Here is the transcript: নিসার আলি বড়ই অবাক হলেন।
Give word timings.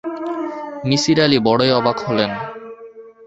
নিসার 0.83 1.19
আলি 1.25 1.37
বড়ই 1.47 1.71
অবাক 1.79 1.97
হলেন। 1.99 2.31